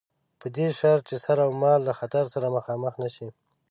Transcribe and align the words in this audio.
په 0.39 0.47
دې 0.55 0.67
شرط 0.79 1.03
چې 1.09 1.15
سر 1.25 1.37
اومال 1.49 1.79
له 1.87 1.93
خطر 1.99 2.23
سره 2.33 2.53
مخامخ 2.57 2.93
نه 3.03 3.09
شي. 3.15 3.27